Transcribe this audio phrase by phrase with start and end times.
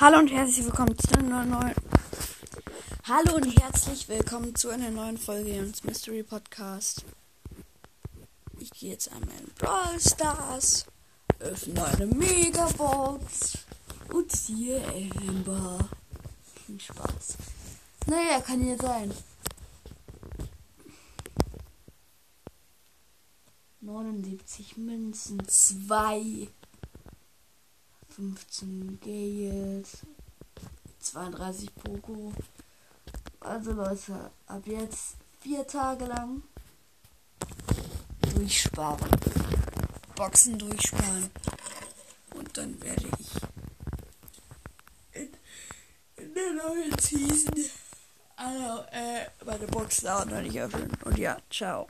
[0.00, 1.74] Hallo und herzlich willkommen zu einer neuen.
[3.04, 7.04] Hallo und herzlich willkommen zu einer neuen Folge ins Mystery Podcast.
[8.58, 10.86] Ich gehe jetzt einmal in Brawl Stars,
[11.38, 13.58] öffne eine Megabox
[14.12, 14.82] und ziehe
[15.28, 15.78] Amber.
[16.66, 17.36] Viel Spaß.
[18.08, 19.14] Naja, kann hier sein.
[23.80, 26.48] 79 Münzen, 2
[28.16, 29.98] 15 Gales,
[31.00, 32.32] 32 Poco.
[33.40, 36.42] Also Leute, ab jetzt vier Tage lang
[38.32, 39.10] durchsparen.
[40.16, 41.30] Boxen durchsparen.
[42.34, 43.30] Und dann werde ich
[45.12, 45.28] in,
[46.16, 47.64] in der neuen Season
[48.36, 50.90] also, äh, meine Box da noch nicht öffnen.
[51.04, 51.86] Und ja, ciao.